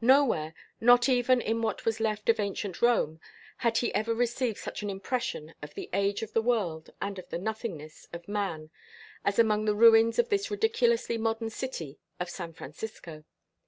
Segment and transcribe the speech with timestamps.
[0.00, 3.20] Nowhere, not even in what was left of ancient Rome,
[3.58, 7.28] had he ever received such an impression of the age of the world and of
[7.28, 8.70] the nothingness of man
[9.24, 13.22] as among the ruins of this ridiculously modern city of San Francisco.